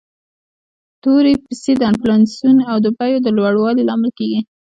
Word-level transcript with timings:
تورې 1.03 1.33
پیسي 1.45 1.73
د 1.77 1.81
انفلاسیون 1.91 2.57
او 2.71 2.77
د 2.85 2.87
بیو 2.97 3.17
د 3.25 3.27
لوړوالي 3.37 3.83
لامل 3.85 4.11
کیږي. 4.19 4.39